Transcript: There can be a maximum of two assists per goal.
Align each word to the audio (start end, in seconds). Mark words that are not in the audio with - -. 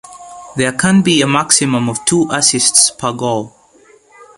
There 0.55 0.71
can 0.71 1.03
be 1.03 1.21
a 1.21 1.27
maximum 1.27 1.87
of 1.87 2.03
two 2.05 2.27
assists 2.31 2.89
per 2.89 3.13
goal. 3.13 3.55